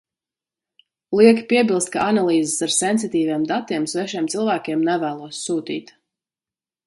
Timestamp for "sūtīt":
5.49-5.95